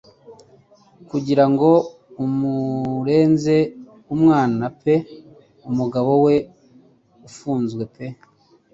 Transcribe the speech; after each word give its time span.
Kugira 1.09 1.45
ngo 1.51 1.69
amureze-umwana 2.23 4.63
pe 4.81 4.95
Umugabo 5.69 6.11
we 6.25 6.35
ufunzwe 7.27 7.83
pe 7.93 8.05